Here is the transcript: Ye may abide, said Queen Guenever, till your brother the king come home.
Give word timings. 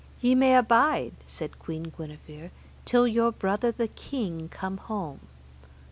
Ye 0.19 0.33
may 0.33 0.55
abide, 0.55 1.11
said 1.27 1.59
Queen 1.59 1.93
Guenever, 1.95 2.49
till 2.85 3.05
your 3.07 3.31
brother 3.31 3.71
the 3.71 3.87
king 3.87 4.49
come 4.49 4.77
home. 4.77 5.19